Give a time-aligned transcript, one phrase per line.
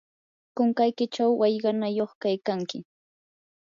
[0.55, 2.77] kunkaykichaw wallqanayuq kaykanki.